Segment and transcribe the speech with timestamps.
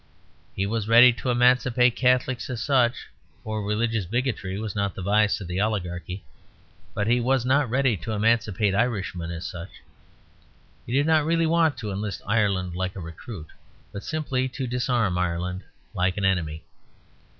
[0.55, 3.05] He was ready to emancipate Catholics as such,
[3.43, 6.23] for religious bigotry was not the vice of the oligarchy;
[6.95, 9.69] but he was not ready to emancipate Irishmen as such.
[10.87, 13.49] He did not really want to enlist Ireland like a recruit,
[13.91, 16.63] but simply to disarm Ireland like an enemy.